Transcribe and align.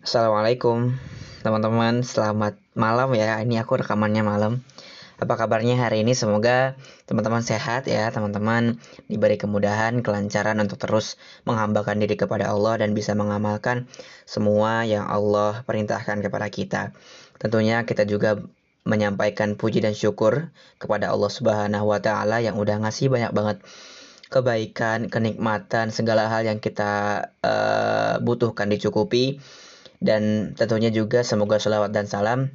Assalamualaikum 0.00 0.96
teman-teman, 1.44 2.00
selamat 2.00 2.56
malam 2.72 3.12
ya. 3.12 3.36
Ini 3.44 3.60
aku 3.60 3.84
rekamannya 3.84 4.24
malam. 4.24 4.64
Apa 5.20 5.36
kabarnya 5.36 5.76
hari 5.76 6.00
ini? 6.00 6.16
Semoga 6.16 6.72
teman-teman 7.04 7.44
sehat 7.44 7.84
ya, 7.84 8.08
teman-teman 8.08 8.80
diberi 9.12 9.36
kemudahan, 9.36 10.00
kelancaran 10.00 10.56
untuk 10.56 10.80
terus 10.80 11.20
menghambakan 11.44 12.00
diri 12.00 12.16
kepada 12.16 12.48
Allah 12.48 12.80
dan 12.80 12.96
bisa 12.96 13.12
mengamalkan 13.12 13.92
semua 14.24 14.88
yang 14.88 15.04
Allah 15.04 15.68
perintahkan 15.68 16.24
kepada 16.24 16.48
kita. 16.48 16.96
Tentunya 17.36 17.84
kita 17.84 18.08
juga 18.08 18.40
menyampaikan 18.88 19.52
puji 19.52 19.84
dan 19.84 19.92
syukur 19.92 20.48
kepada 20.80 21.12
Allah 21.12 21.28
Subhanahu 21.28 21.92
wa 21.92 22.00
taala 22.00 22.40
yang 22.40 22.56
udah 22.56 22.88
ngasih 22.88 23.12
banyak 23.12 23.36
banget 23.36 23.60
kebaikan, 24.32 25.12
kenikmatan, 25.12 25.92
segala 25.92 26.32
hal 26.32 26.48
yang 26.48 26.56
kita 26.56 27.28
uh, 27.44 28.16
butuhkan 28.24 28.72
dicukupi 28.72 29.42
dan 30.00 30.52
tentunya 30.56 30.88
juga 30.88 31.22
semoga 31.22 31.60
sholawat 31.60 31.92
dan 31.92 32.08
salam 32.08 32.50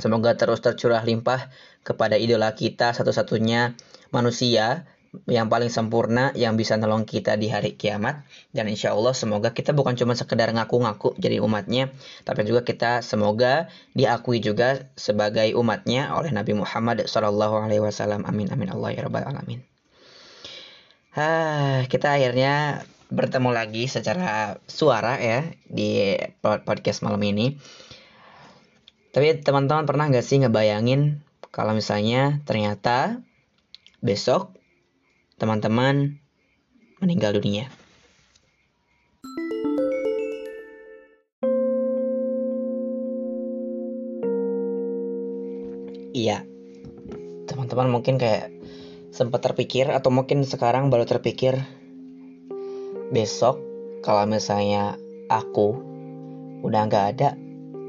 semoga 0.00 0.34
terus 0.34 0.58
tercurah 0.64 1.04
limpah 1.04 1.52
kepada 1.84 2.16
idola 2.18 2.56
kita 2.56 2.96
satu-satunya 2.96 3.76
manusia 4.10 4.88
yang 5.30 5.46
paling 5.46 5.70
sempurna 5.70 6.34
yang 6.34 6.58
bisa 6.58 6.74
nolong 6.74 7.06
kita 7.06 7.38
di 7.38 7.46
hari 7.46 7.78
kiamat. 7.78 8.26
Dan 8.50 8.66
insya 8.66 8.90
Allah 8.92 9.14
semoga 9.14 9.54
kita 9.54 9.70
bukan 9.70 9.94
cuma 9.94 10.18
sekedar 10.18 10.50
ngaku-ngaku 10.50 11.14
jadi 11.22 11.38
umatnya 11.38 11.94
tapi 12.26 12.42
juga 12.42 12.66
kita 12.66 13.00
semoga 13.06 13.70
diakui 13.94 14.42
juga 14.42 14.90
sebagai 14.98 15.54
umatnya 15.54 16.10
oleh 16.18 16.34
Nabi 16.34 16.58
Muhammad 16.58 17.06
Wasallam. 17.06 18.26
Amin 18.26 18.50
amin. 18.50 18.68
Allah 18.74 18.90
ya 18.90 19.00
rabbal 19.06 19.22
alamin. 19.22 19.62
Ah, 21.14 21.86
kita 21.86 22.18
akhirnya 22.18 22.82
bertemu 23.14 23.54
lagi 23.54 23.86
secara 23.86 24.58
suara 24.66 25.22
ya 25.22 25.46
di 25.70 26.18
podcast 26.42 27.06
malam 27.06 27.22
ini. 27.22 27.54
Tapi 29.14 29.38
teman-teman 29.46 29.86
pernah 29.86 30.10
gak 30.10 30.26
sih 30.26 30.42
ngebayangin 30.42 31.22
kalau 31.54 31.70
misalnya 31.70 32.42
ternyata 32.42 33.22
besok 34.02 34.50
teman-teman 35.38 36.18
meninggal 36.98 37.38
dunia? 37.38 37.70
Iya, 46.14 46.46
teman-teman 47.50 47.90
mungkin 47.90 48.18
kayak 48.18 48.54
sempat 49.14 49.46
terpikir 49.46 49.90
atau 49.94 50.10
mungkin 50.10 50.42
sekarang 50.42 50.90
baru 50.90 51.06
terpikir 51.06 51.62
besok 53.12 53.60
kalau 54.04 54.24
misalnya 54.28 55.00
aku 55.28 55.76
udah 56.64 56.88
nggak 56.88 57.06
ada 57.16 57.28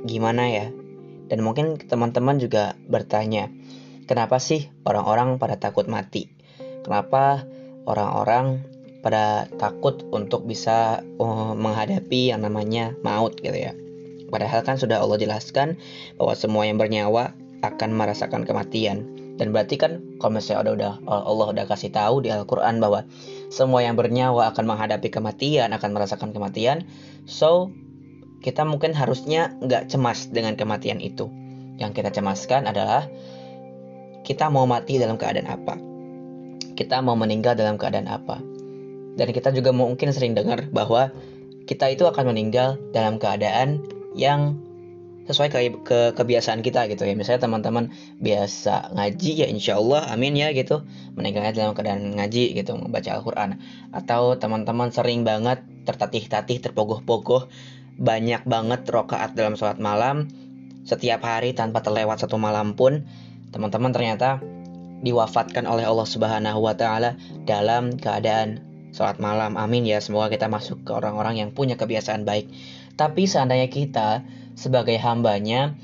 gimana 0.07 0.47
ya? 0.51 0.67
Dan 1.25 1.41
mungkin 1.41 1.79
teman-teman 1.81 2.37
juga 2.37 2.77
bertanya 2.85 3.49
kenapa 4.05 4.37
sih 4.37 4.69
orang-orang 4.85 5.41
pada 5.41 5.57
takut 5.57 5.89
mati? 5.89 6.29
Kenapa 6.85 7.43
orang-orang 7.89 8.61
pada 9.01 9.49
takut 9.57 10.05
untuk 10.13 10.45
bisa 10.45 11.01
uh, 11.17 11.53
menghadapi 11.57 12.33
yang 12.33 12.45
namanya 12.45 12.93
maut 13.01 13.33
gitu 13.41 13.57
ya? 13.57 13.73
Padahal 14.29 14.61
kan 14.65 14.77
sudah 14.77 15.01
Allah 15.01 15.17
jelaskan 15.21 15.77
bahwa 16.17 16.33
semua 16.37 16.65
yang 16.65 16.77
bernyawa 16.77 17.33
akan 17.61 17.89
merasakan 17.93 18.45
kematian. 18.45 19.05
Dan 19.35 19.51
berarti 19.51 19.75
kan 19.75 19.99
kalau 20.21 20.39
misalnya 20.39 20.71
udah 20.71 20.93
Allah 21.05 21.47
udah 21.51 21.65
kasih 21.67 21.91
tahu 21.91 22.23
di 22.23 22.31
Al-Qur'an 22.31 22.79
bahwa 22.79 23.03
semua 23.53 23.85
yang 23.85 23.95
bernyawa 23.95 24.51
akan 24.53 24.65
menghadapi 24.65 25.09
kematian, 25.13 25.71
akan 25.71 25.89
merasakan 25.93 26.33
kematian. 26.33 26.85
So, 27.29 27.73
kita 28.41 28.61
mungkin 28.65 28.93
harusnya 28.93 29.53
nggak 29.61 29.89
cemas 29.89 30.29
dengan 30.29 30.53
kematian 30.57 31.01
itu. 31.01 31.29
Yang 31.81 32.01
kita 32.01 32.09
cemaskan 32.21 32.69
adalah 32.69 33.09
kita 34.25 34.49
mau 34.49 34.65
mati 34.65 34.97
dalam 34.97 35.17
keadaan 35.21 35.49
apa. 35.49 35.75
Kita 36.75 36.99
mau 37.05 37.13
meninggal 37.13 37.55
dalam 37.55 37.77
keadaan 37.77 38.09
apa. 38.09 38.41
Dan 39.15 39.27
kita 39.31 39.53
juga 39.55 39.71
mungkin 39.71 40.11
sering 40.11 40.35
dengar 40.35 40.67
bahwa 40.73 41.13
kita 41.65 41.89
itu 41.89 42.03
akan 42.05 42.35
meninggal 42.35 42.77
dalam 42.91 43.17
keadaan 43.17 43.81
yang 44.13 44.59
sesuai 45.25 45.49
ke, 45.49 45.59
ke 45.81 45.99
kebiasaan 46.13 46.61
kita 46.61 46.85
gitu 46.85 47.05
ya 47.05 47.17
misalnya 47.17 47.49
teman-teman 47.49 47.89
biasa 48.21 48.93
ngaji 48.93 49.31
ya 49.45 49.47
insya 49.49 49.81
Allah 49.81 50.05
amin 50.13 50.37
ya 50.37 50.53
gitu 50.53 50.85
meninggalnya 51.17 51.53
dalam 51.53 51.73
keadaan 51.73 52.13
ngaji 52.17 52.53
gitu 52.53 52.77
membaca 52.77 53.09
Al-Quran 53.09 53.57
atau 53.89 54.37
teman-teman 54.37 54.93
sering 54.93 55.25
banget 55.25 55.65
tertatih-tatih 55.89 56.61
terpogoh-pogoh 56.61 57.49
banyak 57.97 58.45
banget 58.45 58.85
rokaat 58.85 59.33
dalam 59.33 59.57
sholat 59.57 59.81
malam 59.81 60.29
setiap 60.85 61.25
hari 61.25 61.57
tanpa 61.57 61.81
terlewat 61.81 62.21
satu 62.21 62.37
malam 62.37 62.77
pun 62.77 63.09
teman-teman 63.49 63.89
ternyata 63.89 64.37
diwafatkan 65.01 65.65
oleh 65.65 65.85
Allah 65.85 66.07
Subhanahu 66.07 66.59
wa 66.61 66.77
taala 66.77 67.17
dalam 67.45 67.97
keadaan 67.97 68.61
sholat 68.95 69.19
malam. 69.19 69.59
Amin 69.59 69.83
ya, 69.83 69.99
semoga 69.99 70.31
kita 70.31 70.47
masuk 70.47 70.87
ke 70.87 70.91
orang-orang 70.95 71.43
yang 71.43 71.49
punya 71.51 71.75
kebiasaan 71.75 72.23
baik. 72.23 72.47
Tapi 72.95 73.27
seandainya 73.27 73.67
kita 73.67 74.23
sebagai 74.55 74.95
hambanya 74.97 75.75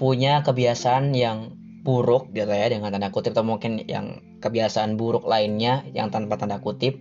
punya 0.00 0.42
kebiasaan 0.42 1.14
yang 1.14 1.54
buruk 1.84 2.32
gitu 2.32 2.48
ya 2.48 2.66
dengan 2.72 2.90
tanda 2.90 3.12
kutip 3.12 3.36
atau 3.36 3.44
mungkin 3.44 3.84
yang 3.84 4.24
kebiasaan 4.40 4.96
buruk 4.96 5.28
lainnya 5.28 5.84
yang 5.92 6.08
tanpa 6.08 6.40
tanda 6.40 6.58
kutip 6.58 6.96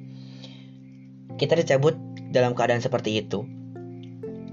kita 1.39 1.56
dicabut 1.57 1.97
dalam 2.29 2.53
keadaan 2.53 2.83
seperti 2.83 3.23
itu. 3.23 3.47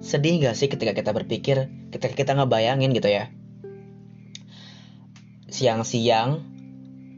Sedih 0.00 0.40
gak 0.40 0.56
sih 0.56 0.72
ketika 0.72 0.96
kita 0.96 1.12
berpikir 1.12 1.68
ketika 1.92 2.14
kita 2.16 2.32
ngebayangin 2.38 2.96
gitu 2.96 3.10
ya? 3.12 3.28
Siang-siang 5.50 6.46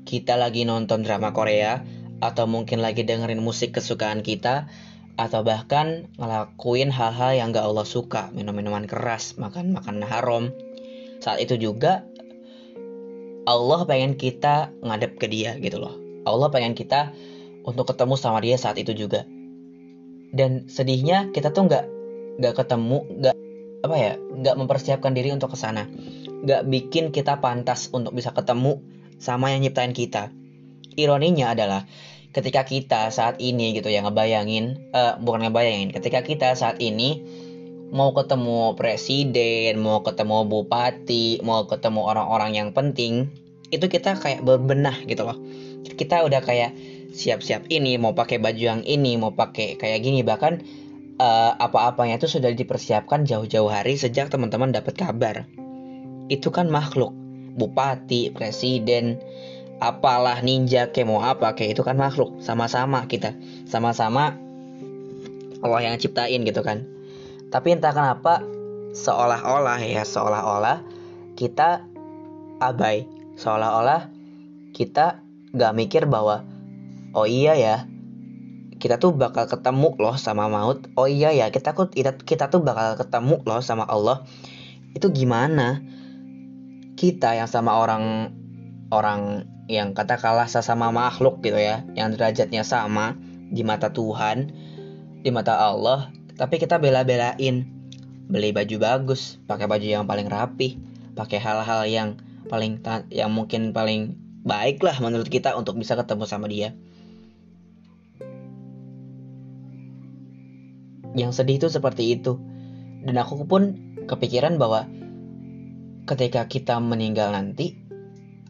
kita 0.02 0.34
lagi 0.34 0.66
nonton 0.66 1.06
drama 1.06 1.30
Korea 1.30 1.84
atau 2.18 2.46
mungkin 2.50 2.82
lagi 2.82 3.06
dengerin 3.06 3.42
musik 3.42 3.74
kesukaan 3.76 4.24
kita 4.26 4.66
atau 5.20 5.44
bahkan 5.44 6.08
ngelakuin 6.16 6.88
hal-hal 6.88 7.36
yang 7.36 7.52
gak 7.52 7.68
Allah 7.68 7.84
suka, 7.84 8.32
minum-minuman 8.32 8.88
keras, 8.88 9.36
makan 9.36 9.76
makan 9.76 10.00
haram. 10.00 10.50
Saat 11.20 11.44
itu 11.44 11.60
juga 11.60 12.02
Allah 13.42 13.80
pengen 13.84 14.14
kita 14.14 14.70
ngadep 14.80 15.18
ke 15.18 15.26
dia 15.28 15.58
gitu 15.58 15.82
loh. 15.82 15.98
Allah 16.22 16.48
pengen 16.48 16.78
kita 16.78 17.10
untuk 17.66 17.90
ketemu 17.90 18.14
sama 18.14 18.38
dia 18.42 18.54
saat 18.58 18.78
itu 18.78 18.94
juga. 18.94 19.26
Dan 20.32 20.70
sedihnya 20.70 21.28
kita 21.34 21.52
tuh 21.52 21.68
nggak 21.68 21.84
nggak 22.40 22.54
ketemu, 22.56 22.98
nggak 23.20 23.34
apa 23.82 23.96
ya, 23.98 24.12
nggak 24.16 24.56
mempersiapkan 24.56 25.12
diri 25.12 25.34
untuk 25.34 25.52
ke 25.52 25.58
sana. 25.58 25.84
Nggak 26.42 26.62
bikin 26.70 27.04
kita 27.10 27.42
pantas 27.42 27.90
untuk 27.92 28.14
bisa 28.16 28.32
ketemu 28.32 28.80
sama 29.18 29.52
yang 29.52 29.62
nyiptain 29.62 29.92
kita. 29.92 30.30
Ironinya 30.96 31.52
adalah 31.52 31.84
ketika 32.32 32.64
kita 32.64 33.12
saat 33.12 33.38
ini 33.38 33.76
gitu 33.76 33.92
ya 33.92 34.04
ngebayangin 34.04 34.90
uh, 34.96 35.20
bukan 35.20 35.48
ngebayangin 35.48 35.92
ketika 35.92 36.24
kita 36.24 36.56
saat 36.56 36.80
ini 36.80 37.20
mau 37.92 38.16
ketemu 38.16 38.72
presiden 38.76 39.78
mau 39.78 40.00
ketemu 40.00 40.48
bupati 40.48 41.44
mau 41.44 41.68
ketemu 41.68 42.00
orang-orang 42.08 42.56
yang 42.56 42.68
penting 42.72 43.28
itu 43.72 43.88
kita 43.88 44.20
kayak 44.20 44.44
berbenah 44.44 45.00
gitu 45.08 45.24
loh. 45.24 45.40
Kita 45.82 46.22
udah 46.28 46.44
kayak 46.44 46.76
siap-siap 47.16 47.66
ini 47.72 47.96
mau 47.96 48.12
pakai 48.12 48.36
baju 48.36 48.60
yang 48.60 48.82
ini 48.84 49.16
mau 49.16 49.32
pakai 49.32 49.80
kayak 49.80 50.04
gini. 50.04 50.20
Bahkan 50.20 50.52
uh, 51.16 51.52
apa-apanya 51.56 52.20
itu 52.20 52.28
sudah 52.28 52.52
dipersiapkan 52.52 53.24
jauh-jauh 53.24 53.72
hari 53.72 53.96
sejak 53.96 54.28
teman-teman 54.28 54.76
dapat 54.76 55.00
kabar. 55.00 55.48
Itu 56.28 56.52
kan 56.52 56.68
makhluk. 56.68 57.16
Bupati 57.52 58.32
presiden 58.32 59.20
apalah 59.82 60.38
ninja 60.46 60.94
kayak 60.94 61.10
mau 61.10 61.18
apa 61.26 61.58
kayak 61.58 61.74
itu 61.74 61.82
kan 61.82 61.98
makhluk. 61.98 62.38
Sama-sama 62.38 63.10
kita. 63.10 63.34
Sama-sama 63.66 64.38
Allah 65.62 65.80
yang 65.82 65.98
ciptain 65.98 66.46
gitu 66.46 66.62
kan. 66.62 66.86
Tapi 67.50 67.74
entah 67.74 67.90
kenapa 67.90 68.46
seolah-olah 68.94 69.82
ya 69.82 70.06
seolah-olah 70.06 70.86
kita 71.34 71.82
abai. 72.62 73.10
Seolah-olah 73.34 74.06
kita 74.70 75.18
gak 75.52 75.74
mikir 75.74 76.06
bahwa 76.06 76.46
oh 77.12 77.26
iya 77.26 77.58
ya 77.58 77.76
kita 78.78 78.98
tuh 78.98 79.14
bakal 79.14 79.46
ketemu 79.50 79.94
loh 79.98 80.14
sama 80.18 80.46
maut. 80.46 80.86
Oh 80.94 81.06
iya 81.10 81.34
ya 81.34 81.50
kita 81.50 81.74
kita, 81.74 82.18
kita 82.22 82.50
tuh 82.50 82.62
bakal 82.62 82.94
ketemu 82.98 83.42
loh 83.42 83.62
sama 83.62 83.86
Allah. 83.86 84.26
Itu 84.94 85.10
gimana? 85.10 85.82
Kita 86.98 87.34
yang 87.34 87.50
sama 87.50 87.78
orang 87.78 88.34
orang 88.92 89.51
yang 89.70 89.94
katakanlah 89.94 90.50
sesama 90.50 90.90
makhluk 90.90 91.38
gitu 91.44 91.58
ya, 91.58 91.86
yang 91.94 92.14
derajatnya 92.14 92.66
sama 92.66 93.14
di 93.52 93.62
mata 93.62 93.92
Tuhan, 93.92 94.50
di 95.22 95.30
mata 95.30 95.54
Allah, 95.54 96.10
tapi 96.34 96.58
kita 96.58 96.82
bela-belain 96.82 97.68
beli 98.26 98.50
baju 98.50 98.76
bagus, 98.80 99.38
pakai 99.44 99.68
baju 99.68 99.86
yang 99.86 100.04
paling 100.08 100.26
rapi, 100.26 100.80
pakai 101.12 101.38
hal-hal 101.38 101.84
yang 101.86 102.08
paling 102.48 102.82
yang 103.12 103.30
mungkin 103.30 103.70
paling 103.70 104.18
baik 104.42 104.82
lah 104.82 104.98
menurut 104.98 105.30
kita 105.30 105.54
untuk 105.54 105.78
bisa 105.78 105.94
ketemu 105.94 106.24
sama 106.26 106.50
dia. 106.50 106.74
Yang 111.12 111.44
sedih 111.44 111.60
itu 111.60 111.68
seperti 111.68 112.16
itu. 112.18 112.40
dan 113.02 113.18
aku 113.18 113.42
pun 113.50 113.74
kepikiran 114.06 114.62
bahwa 114.62 114.86
ketika 116.06 116.46
kita 116.46 116.78
meninggal 116.78 117.34
nanti 117.34 117.81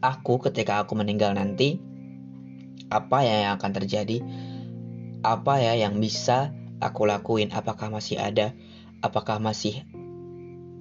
aku 0.03 0.43
ketika 0.43 0.83
aku 0.83 0.99
meninggal 0.99 1.31
nanti 1.31 1.79
apa 2.91 3.23
ya 3.23 3.47
yang 3.47 3.51
akan 3.55 3.71
terjadi? 3.71 4.19
Apa 5.23 5.63
ya 5.63 5.79
yang 5.79 6.03
bisa 6.03 6.51
aku 6.83 7.07
lakuin? 7.07 7.49
Apakah 7.55 7.87
masih 7.87 8.19
ada? 8.19 8.51
Apakah 8.99 9.39
masih 9.39 9.87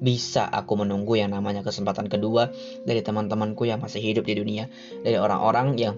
bisa 0.03 0.43
aku 0.51 0.83
menunggu 0.83 1.15
yang 1.15 1.31
namanya 1.31 1.63
kesempatan 1.63 2.11
kedua 2.11 2.51
dari 2.83 3.07
teman-temanku 3.07 3.71
yang 3.71 3.79
masih 3.79 4.03
hidup 4.03 4.27
di 4.27 4.35
dunia, 4.35 4.67
dari 5.07 5.15
orang-orang 5.15 5.79
yang 5.79 5.95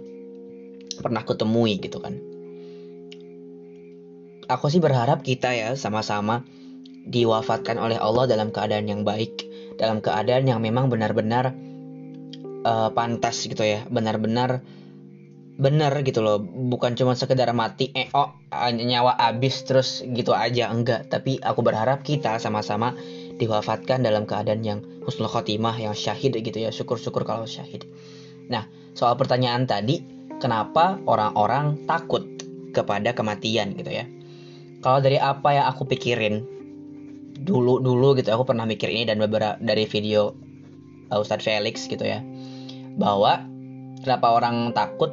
pernah 1.01 1.25
kutemui 1.25 1.81
gitu 1.81 2.05
kan. 2.05 2.21
Aku 4.45 4.69
sih 4.69 4.77
berharap 4.77 5.25
kita 5.25 5.57
ya 5.57 5.73
sama-sama 5.73 6.45
diwafatkan 7.09 7.81
oleh 7.81 7.97
Allah 7.97 8.29
dalam 8.29 8.53
keadaan 8.53 8.85
yang 8.93 9.01
baik, 9.09 9.41
dalam 9.81 10.05
keadaan 10.05 10.45
yang 10.45 10.61
memang 10.61 10.93
benar-benar 10.93 11.57
uh, 12.65 12.91
pantas 12.91 13.45
gitu 13.47 13.63
ya, 13.63 13.87
benar-benar 13.87 14.65
benar 15.55 15.95
gitu 16.03 16.19
loh. 16.19 16.43
Bukan 16.43 16.99
cuma 16.99 17.15
sekedar 17.15 17.47
mati 17.55 17.95
eh 17.95 18.11
oh 18.11 18.35
nyawa 18.75 19.15
habis 19.21 19.63
terus 19.63 20.03
gitu 20.03 20.35
aja. 20.35 20.73
Enggak. 20.73 21.07
Tapi 21.13 21.39
aku 21.39 21.63
berharap 21.63 22.03
kita 22.03 22.43
sama-sama 22.43 22.97
diwafatkan 23.39 24.03
dalam 24.03 24.27
keadaan 24.27 24.67
yang 24.67 24.81
husnul 25.07 25.31
khotimah 25.31 25.79
yang 25.79 25.95
syahid 25.95 26.35
gitu 26.35 26.59
ya. 26.59 26.75
Syukur-syukur 26.75 27.23
kalau 27.23 27.47
syahid. 27.47 27.87
Nah 28.51 28.67
soal 28.99 29.15
pertanyaan 29.15 29.71
tadi 29.71 30.03
kenapa 30.43 30.99
orang-orang 31.07 31.87
takut 31.87 32.27
kepada 32.75 33.15
kematian 33.15 33.79
gitu 33.79 33.95
ya? 33.95 34.11
Kalau 34.83 34.99
dari 34.99 35.23
apa 35.23 35.55
yang 35.55 35.71
aku 35.71 35.87
pikirin 35.87 36.55
dulu 37.45 37.83
dulu 37.83 38.17
gitu 38.17 38.33
aku 38.33 38.49
pernah 38.49 38.65
mikir 38.65 38.89
ini 38.89 39.05
dan 39.05 39.21
beberapa 39.21 39.61
dari 39.61 39.85
video 39.85 40.33
uh, 41.13 41.21
Ustadz 41.21 41.45
Felix 41.45 41.85
gitu 41.85 42.01
ya 42.01 42.25
bahwa 42.95 43.47
kenapa 44.03 44.35
orang 44.35 44.71
takut 44.75 45.11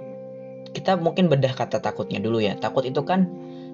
kita 0.71 0.95
mungkin 0.95 1.27
bedah 1.27 1.51
kata 1.51 1.83
takutnya 1.83 2.23
dulu 2.23 2.39
ya 2.39 2.55
takut 2.55 2.87
itu 2.87 3.03
kan 3.03 3.27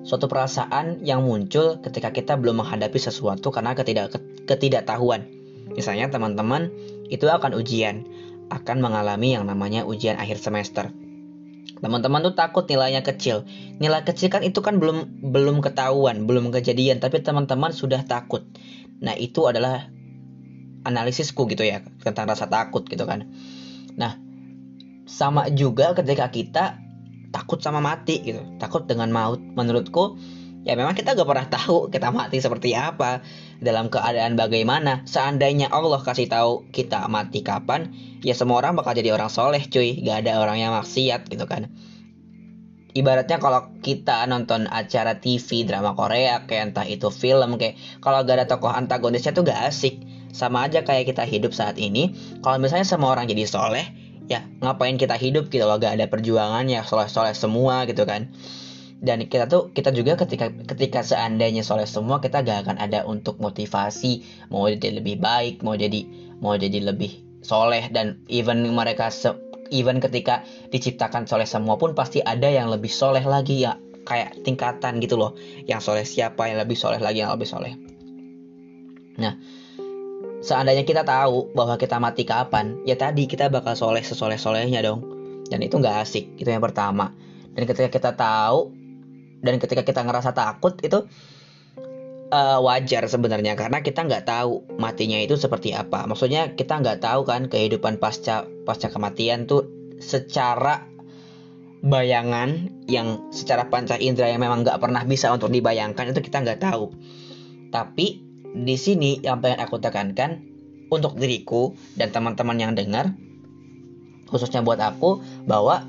suatu 0.08 0.32
perasaan 0.32 1.04
yang 1.04 1.28
muncul 1.28 1.84
ketika 1.84 2.16
kita 2.16 2.40
belum 2.40 2.64
menghadapi 2.64 2.96
sesuatu 2.96 3.52
karena 3.52 3.76
ketidak 3.76 4.16
ketidaktahuan. 4.48 5.28
Misalnya 5.76 6.08
teman-teman 6.08 6.72
itu 7.12 7.28
akan 7.28 7.52
ujian, 7.60 8.08
akan 8.48 8.80
mengalami 8.80 9.36
yang 9.36 9.44
namanya 9.44 9.84
ujian 9.84 10.16
akhir 10.16 10.40
semester. 10.40 10.96
Teman-teman 11.78 12.24
tuh 12.24 12.34
takut 12.34 12.66
nilainya 12.66 13.04
kecil. 13.04 13.44
Nilai 13.78 14.02
kecil 14.08 14.32
kan 14.32 14.42
itu 14.42 14.64
kan 14.64 14.80
belum 14.80 15.28
belum 15.28 15.60
ketahuan, 15.60 16.26
belum 16.26 16.50
kejadian, 16.56 17.04
tapi 17.04 17.22
teman-teman 17.22 17.76
sudah 17.76 18.02
takut. 18.08 18.48
Nah, 19.04 19.14
itu 19.14 19.46
adalah 19.46 19.92
analisisku 20.88 21.46
gitu 21.52 21.68
ya 21.68 21.84
tentang 22.02 22.32
rasa 22.32 22.48
takut 22.48 22.88
gitu 22.88 23.04
kan. 23.04 23.28
Nah, 23.98 24.14
sama 25.10 25.50
juga 25.50 25.98
ketika 25.98 26.30
kita 26.30 26.66
takut 27.34 27.60
sama 27.60 27.84
mati 27.84 28.22
gitu. 28.24 28.42
Takut 28.62 28.86
dengan 28.86 29.10
maut. 29.12 29.42
Menurutku 29.42 30.16
ya 30.68 30.76
memang 30.76 31.00
kita 31.00 31.16
gak 31.16 31.28
pernah 31.28 31.48
tahu 31.48 31.88
kita 31.88 32.12
mati 32.12 32.44
seperti 32.44 32.76
apa 32.76 33.24
dalam 33.60 33.90
keadaan 33.90 34.38
bagaimana. 34.38 35.04
Seandainya 35.08 35.74
Allah 35.74 36.00
kasih 36.00 36.30
tahu 36.30 36.70
kita 36.72 37.08
mati 37.08 37.42
kapan 37.42 37.92
ya 38.22 38.36
semua 38.36 38.62
orang 38.62 38.78
bakal 38.78 38.94
jadi 38.94 39.16
orang 39.16 39.32
soleh 39.32 39.64
cuy. 39.68 40.00
Gak 40.06 40.28
ada 40.28 40.40
orang 40.40 40.62
yang 40.62 40.72
maksiat 40.78 41.28
gitu 41.28 41.46
kan. 41.50 41.72
Ibaratnya 42.98 43.38
kalau 43.38 43.78
kita 43.86 44.26
nonton 44.26 44.66
acara 44.66 45.22
TV 45.22 45.70
drama 45.70 45.94
Korea 45.94 46.50
kayak 46.50 46.74
entah 46.74 46.88
itu 46.90 47.14
film 47.14 47.62
kayak 47.62 47.78
kalau 48.02 48.26
gak 48.26 48.42
ada 48.42 48.46
tokoh 48.50 48.74
antagonisnya 48.74 49.38
tuh 49.38 49.46
gak 49.46 49.70
asik 49.70 50.02
sama 50.38 50.70
aja 50.70 50.86
kayak 50.86 51.10
kita 51.10 51.26
hidup 51.26 51.50
saat 51.50 51.82
ini. 51.82 52.14
Kalau 52.46 52.62
misalnya 52.62 52.86
semua 52.86 53.18
orang 53.18 53.26
jadi 53.26 53.50
soleh 53.50 53.90
ya 54.30 54.46
ngapain 54.62 55.02
kita 55.02 55.18
hidup 55.18 55.50
gitu 55.50 55.66
loh? 55.66 55.82
Gak 55.82 55.98
ada 55.98 56.06
perjuangan 56.06 56.70
ya 56.70 56.86
soleh-soleh 56.86 57.34
semua 57.34 57.90
gitu 57.90 58.06
kan. 58.06 58.30
Dan 59.02 59.26
kita 59.26 59.50
tuh 59.50 59.74
kita 59.74 59.90
juga 59.90 60.14
ketika 60.14 60.54
ketika 60.54 61.02
seandainya 61.02 61.66
soleh 61.66 61.90
semua 61.90 62.22
kita 62.22 62.46
gak 62.46 62.70
akan 62.70 62.78
ada 62.78 63.02
untuk 63.10 63.42
motivasi 63.42 64.22
mau 64.54 64.70
jadi 64.70 65.02
lebih 65.02 65.18
baik 65.18 65.66
mau 65.66 65.74
jadi 65.74 66.06
mau 66.38 66.54
jadi 66.54 66.86
lebih 66.86 67.42
soleh. 67.42 67.90
Dan 67.90 68.22
even 68.30 68.62
mereka 68.70 69.10
se, 69.10 69.34
even 69.74 69.98
ketika 69.98 70.46
diciptakan 70.70 71.26
soleh 71.26 71.50
semua 71.50 71.82
pun 71.82 71.98
pasti 71.98 72.22
ada 72.22 72.46
yang 72.46 72.70
lebih 72.70 72.94
soleh 72.94 73.26
lagi 73.26 73.66
ya 73.66 73.74
kayak 74.06 74.38
tingkatan 74.46 75.02
gitu 75.02 75.18
loh. 75.18 75.34
Yang 75.66 75.82
soleh 75.90 76.06
siapa 76.06 76.46
yang 76.46 76.62
lebih 76.62 76.78
soleh 76.78 77.02
lagi 77.02 77.26
yang 77.26 77.34
lebih 77.34 77.50
soleh. 77.50 77.74
Nah 79.18 79.57
seandainya 80.48 80.88
kita 80.88 81.04
tahu 81.04 81.52
bahwa 81.52 81.76
kita 81.76 82.00
mati 82.00 82.24
kapan, 82.24 82.80
ya 82.88 82.96
tadi 82.96 83.28
kita 83.28 83.52
bakal 83.52 83.76
soleh 83.76 84.00
sesoleh-solehnya 84.00 84.80
dong. 84.80 85.04
Dan 85.52 85.60
itu 85.60 85.76
nggak 85.76 86.08
asik, 86.08 86.40
itu 86.40 86.48
yang 86.48 86.64
pertama. 86.64 87.12
Dan 87.52 87.68
ketika 87.68 87.92
kita 87.92 88.12
tahu, 88.16 88.72
dan 89.44 89.60
ketika 89.60 89.84
kita 89.84 90.02
ngerasa 90.08 90.32
takut 90.32 90.80
itu 90.80 91.04
uh, 92.32 92.60
wajar 92.64 93.06
sebenarnya 93.08 93.56
karena 93.56 93.80
kita 93.84 94.04
nggak 94.04 94.26
tahu 94.28 94.64
matinya 94.80 95.20
itu 95.20 95.36
seperti 95.36 95.76
apa. 95.76 96.08
Maksudnya 96.08 96.56
kita 96.56 96.80
nggak 96.80 97.04
tahu 97.04 97.28
kan 97.28 97.52
kehidupan 97.52 98.00
pasca 98.02 98.48
pasca 98.68 98.92
kematian 98.92 99.48
tuh 99.48 99.68
secara 100.00 100.86
bayangan 101.78 102.74
yang 102.90 103.30
secara 103.30 103.70
panca 103.70 103.96
indera 104.02 104.34
yang 104.34 104.42
memang 104.42 104.66
nggak 104.66 104.82
pernah 104.82 105.06
bisa 105.06 105.30
untuk 105.30 105.54
dibayangkan 105.54 106.12
itu 106.12 106.20
kita 106.24 106.44
nggak 106.44 106.62
tahu. 106.62 106.92
Tapi 107.70 108.27
di 108.66 108.76
sini 108.80 109.22
yang 109.22 109.44
pengen 109.44 109.62
aku 109.62 109.78
tekankan 109.78 110.42
untuk 110.88 111.20
diriku 111.20 111.76
dan 112.00 112.10
teman-teman 112.10 112.58
yang 112.58 112.72
dengar 112.74 113.12
khususnya 114.32 114.64
buat 114.64 114.80
aku 114.80 115.20
bahwa 115.46 115.84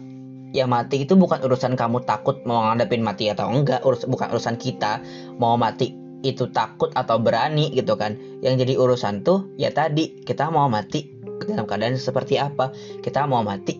ya 0.52 0.64
mati 0.64 1.04
itu 1.04 1.14
bukan 1.14 1.42
urusan 1.44 1.76
kamu 1.78 2.02
takut 2.08 2.42
mau 2.48 2.66
ngadepin 2.72 3.04
mati 3.04 3.30
atau 3.30 3.50
enggak 3.50 3.84
urus 3.84 4.06
bukan 4.08 4.32
urusan 4.32 4.56
kita 4.58 5.02
mau 5.36 5.54
mati 5.54 5.94
itu 6.26 6.50
takut 6.50 6.90
atau 6.98 7.22
berani 7.22 7.70
gitu 7.70 7.94
kan. 7.94 8.18
Yang 8.42 8.66
jadi 8.66 8.74
urusan 8.74 9.22
tuh 9.22 9.54
ya 9.54 9.70
tadi 9.70 10.18
kita 10.26 10.50
mau 10.50 10.66
mati 10.66 11.18
dalam 11.46 11.64
keadaan 11.64 11.94
seperti 11.94 12.36
apa 12.36 12.74
kita 13.00 13.24
mau 13.24 13.40
mati 13.46 13.78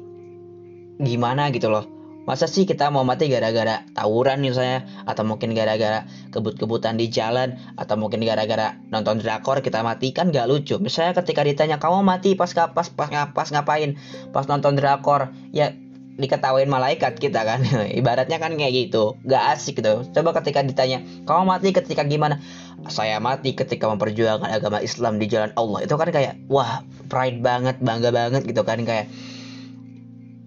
gimana 1.03 1.51
gitu 1.51 1.69
loh 1.71 1.98
Masa 2.29 2.45
sih 2.45 2.69
kita 2.69 2.93
mau 2.93 3.09
mati 3.09 3.33
gara-gara 3.33 3.89
tawuran 3.97 4.45
misalnya? 4.45 4.85
Atau 5.09 5.25
mungkin 5.25 5.57
gara-gara 5.57 6.05
kebut-kebutan 6.29 7.01
di 7.01 7.09
jalan? 7.09 7.57
Atau 7.81 7.97
mungkin 7.97 8.21
gara-gara 8.21 8.77
nonton 8.93 9.25
drakor 9.25 9.65
kita 9.65 9.81
mati 9.81 10.13
kan 10.13 10.29
gak 10.29 10.45
lucu. 10.45 10.77
Misalnya 10.77 11.17
ketika 11.17 11.41
ditanya 11.41 11.81
kamu 11.81 12.05
mati 12.05 12.37
pas 12.37 12.53
pas 12.53 12.93
pas, 12.93 13.09
pas 13.33 13.49
ngapain? 13.49 13.97
Pas 14.37 14.45
nonton 14.45 14.77
drakor. 14.77 15.33
Ya 15.57 15.73
diketawain 16.21 16.69
malaikat 16.69 17.17
kita 17.17 17.49
kan. 17.49 17.65
Ibaratnya 18.05 18.37
kan 18.37 18.53
kayak 18.61 18.77
gitu. 18.77 19.17
Gak 19.25 19.57
asik 19.57 19.81
gitu. 19.81 20.05
Coba 20.13 20.37
ketika 20.37 20.61
ditanya 20.61 21.01
kamu 21.25 21.49
mati 21.49 21.73
ketika 21.73 22.05
gimana? 22.05 22.45
Saya 22.93 23.25
mati 23.25 23.57
ketika 23.57 23.89
memperjuangkan 23.89 24.53
agama 24.53 24.85
Islam 24.85 25.17
di 25.17 25.33
jalan 25.33 25.57
Allah. 25.57 25.81
Itu 25.81 25.97
kan 25.97 26.13
kayak 26.13 26.45
wah 26.53 26.85
pride 27.09 27.41
banget 27.41 27.81
bangga 27.81 28.13
banget 28.13 28.45
gitu 28.45 28.69
kan 28.69 28.85
kayak 28.85 29.09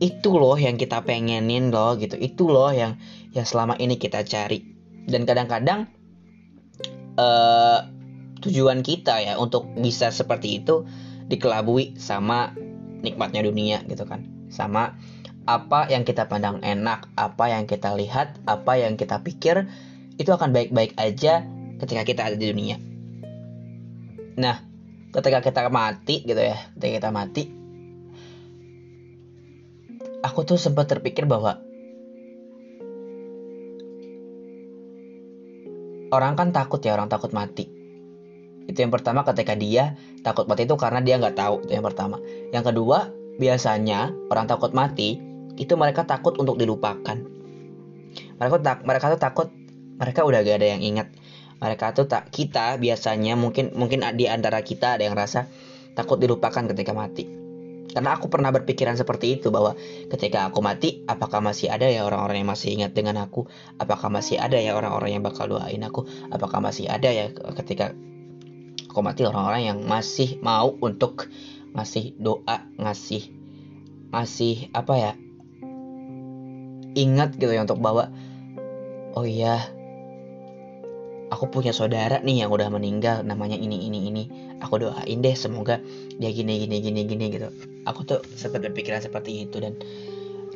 itu 0.01 0.33
loh 0.33 0.57
yang 0.57 0.81
kita 0.81 1.05
pengenin 1.05 1.69
loh 1.69 1.93
gitu. 1.95 2.17
Itu 2.17 2.49
loh 2.49 2.73
yang 2.73 2.97
yang 3.37 3.45
selama 3.45 3.77
ini 3.77 4.01
kita 4.01 4.25
cari. 4.25 4.65
Dan 5.05 5.29
kadang-kadang 5.29 5.85
uh, 7.21 7.85
tujuan 8.41 8.81
kita 8.81 9.21
ya 9.21 9.33
untuk 9.37 9.69
bisa 9.77 10.09
seperti 10.09 10.65
itu 10.65 10.89
dikelabui 11.29 12.01
sama 12.01 12.57
nikmatnya 13.05 13.45
dunia 13.45 13.85
gitu 13.85 14.03
kan. 14.09 14.25
Sama 14.49 14.97
apa 15.45 15.89
yang 15.89 16.05
kita 16.05 16.25
pandang 16.29 16.61
enak 16.61 17.09
apa 17.17 17.49
yang 17.49 17.65
kita 17.65 17.93
lihat 17.97 18.37
apa 18.45 18.77
yang 18.77 18.93
kita 18.93 19.25
pikir 19.25 19.65
itu 20.21 20.29
akan 20.29 20.53
baik-baik 20.53 20.93
aja 20.97 21.45
ketika 21.77 22.01
kita 22.05 22.21
ada 22.25 22.35
di 22.37 22.49
dunia. 22.49 22.77
Nah 24.37 24.65
ketika 25.13 25.45
kita 25.45 25.69
mati 25.69 26.25
gitu 26.25 26.41
ya 26.41 26.57
ketika 26.77 27.05
kita 27.05 27.09
mati 27.13 27.60
aku 30.21 30.45
tuh 30.45 30.57
sempat 30.57 30.87
terpikir 30.87 31.25
bahwa 31.25 31.59
orang 36.13 36.33
kan 36.37 36.49
takut 36.53 36.79
ya 36.85 36.93
orang 36.93 37.09
takut 37.09 37.33
mati. 37.33 37.67
Itu 38.69 38.77
yang 38.77 38.93
pertama 38.93 39.25
ketika 39.25 39.57
dia 39.57 39.97
takut 40.21 40.45
mati 40.45 40.69
itu 40.69 40.77
karena 40.77 41.01
dia 41.01 41.17
nggak 41.17 41.35
tahu 41.35 41.65
itu 41.65 41.71
yang 41.73 41.85
pertama. 41.85 42.21
Yang 42.53 42.71
kedua 42.71 43.09
biasanya 43.41 44.13
orang 44.29 44.45
takut 44.45 44.71
mati 44.71 45.17
itu 45.57 45.73
mereka 45.75 46.05
takut 46.05 46.37
untuk 46.37 46.61
dilupakan. 46.61 47.17
Mereka 48.37 48.55
tak 48.61 48.85
mereka 48.85 49.11
tuh 49.17 49.21
takut 49.21 49.47
mereka 50.01 50.25
udah 50.25 50.41
gak 50.41 50.57
ada 50.61 50.67
yang 50.77 50.81
ingat. 50.81 51.07
Mereka 51.61 51.93
tuh 51.93 52.09
tak 52.09 52.33
kita 52.33 52.81
biasanya 52.81 53.37
mungkin 53.37 53.73
mungkin 53.77 54.01
di 54.17 54.25
antara 54.25 54.65
kita 54.65 54.97
ada 54.97 55.05
yang 55.05 55.13
rasa 55.13 55.45
takut 55.93 56.17
dilupakan 56.17 56.65
ketika 56.73 56.89
mati 56.95 57.40
karena 57.91 58.15
aku 58.15 58.31
pernah 58.31 58.49
berpikiran 58.55 58.95
seperti 58.95 59.39
itu 59.39 59.51
bahwa 59.51 59.75
ketika 60.07 60.47
aku 60.47 60.63
mati, 60.63 61.03
apakah 61.05 61.43
masih 61.43 61.67
ada 61.67 61.87
ya 61.87 62.07
orang-orang 62.07 62.43
yang 62.43 62.49
masih 62.49 62.69
ingat 62.75 62.95
dengan 62.95 63.19
aku? 63.19 63.47
Apakah 63.77 64.07
masih 64.07 64.39
ada 64.39 64.55
ya 64.55 64.75
orang-orang 64.75 65.19
yang 65.19 65.23
bakal 65.23 65.51
doain 65.51 65.83
aku? 65.83 66.07
Apakah 66.31 66.63
masih 66.63 66.87
ada 66.87 67.11
ya 67.11 67.29
ketika 67.31 67.91
aku 68.91 68.99
mati 68.99 69.23
orang-orang 69.23 69.71
yang 69.71 69.79
masih 69.87 70.39
mau 70.43 70.75
untuk 70.83 71.31
ngasih 71.71 72.19
doa 72.19 72.67
ngasih 72.75 73.31
ngasih 74.11 74.75
apa 74.75 74.93
ya 74.99 75.11
ingat 76.99 77.39
gitu 77.39 77.55
ya 77.55 77.63
untuk 77.63 77.79
bawa 77.79 78.11
oh 79.15 79.23
iya 79.23 79.63
aku 81.31 81.47
punya 81.47 81.71
saudara 81.71 82.19
nih 82.19 82.45
yang 82.45 82.51
udah 82.51 82.67
meninggal 82.67 83.23
namanya 83.23 83.55
ini 83.55 83.87
ini 83.87 83.99
ini. 84.11 84.23
Aku 84.59 84.77
doain 84.77 85.23
deh 85.23 85.33
semoga 85.33 85.79
dia 86.19 86.29
gini 86.29 86.59
gini 86.67 86.77
gini 86.83 87.01
gini 87.07 87.25
gitu. 87.31 87.47
Aku 87.87 88.03
tuh 88.03 88.19
sempat 88.35 88.61
berpikiran 88.61 88.99
seperti 88.99 89.47
itu 89.47 89.63
dan 89.63 89.79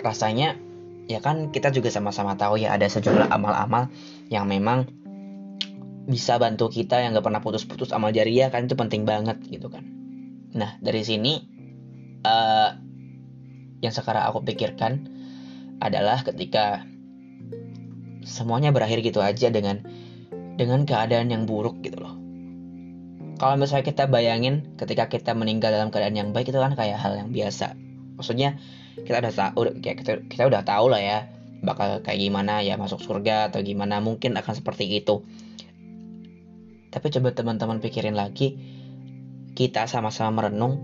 rasanya 0.03 0.59
ya 1.07 1.23
kan 1.23 1.49
kita 1.49 1.71
juga 1.71 1.89
sama-sama 1.89 2.35
tahu 2.35 2.59
ya 2.59 2.75
ada 2.75 2.85
sejumlah 2.85 3.31
amal-amal 3.31 3.89
yang 4.27 4.45
memang 4.45 4.85
bisa 6.05 6.37
bantu 6.37 6.69
kita 6.69 7.01
yang 7.01 7.17
gak 7.17 7.25
pernah 7.25 7.41
putus-putus 7.41 7.89
amal 7.89 8.13
jariah 8.13 8.53
kan 8.53 8.69
itu 8.69 8.77
penting 8.77 9.07
banget 9.07 9.41
gitu 9.47 9.71
kan. 9.71 9.81
Nah 10.53 10.77
dari 10.83 11.01
sini 11.01 11.41
uh, 12.21 12.69
yang 13.81 13.93
sekarang 13.95 14.27
aku 14.29 14.45
pikirkan 14.45 15.09
adalah 15.81 16.21
ketika 16.21 16.85
semuanya 18.25 18.69
berakhir 18.73 19.01
gitu 19.01 19.21
aja 19.21 19.49
dengan 19.49 19.81
dengan 20.55 20.87
keadaan 20.87 21.31
yang 21.31 21.43
buruk 21.43 21.79
gitu 21.83 21.99
loh 21.99 22.15
kalau 23.35 23.59
misalnya 23.59 23.83
kita 23.83 24.07
bayangin 24.07 24.75
ketika 24.79 25.11
kita 25.11 25.35
meninggal 25.35 25.75
dalam 25.75 25.91
keadaan 25.91 26.15
yang 26.15 26.29
baik 26.31 26.51
itu 26.51 26.59
kan 26.59 26.73
kayak 26.73 26.99
hal 26.99 27.15
yang 27.19 27.29
biasa 27.31 27.75
maksudnya 28.15 28.59
kita 28.95 29.19
udah 29.19 29.33
tahu 29.35 29.59
kayak 29.83 29.97
kita, 30.03 30.11
kita 30.31 30.43
udah 30.47 30.63
tahu 30.63 30.87
lah 30.87 31.01
ya 31.03 31.19
bakal 31.59 31.99
kayak 31.99 32.19
gimana 32.21 32.63
ya 32.63 32.79
masuk 32.79 33.03
surga 33.03 33.51
atau 33.51 33.59
gimana 33.59 33.99
mungkin 33.99 34.39
akan 34.39 34.53
seperti 34.55 34.87
itu 34.87 35.19
tapi 36.95 37.11
coba 37.11 37.35
teman-teman 37.35 37.83
pikirin 37.83 38.15
lagi, 38.15 38.55
kita 39.51 39.83
sama-sama 39.83 40.39
merenung 40.39 40.79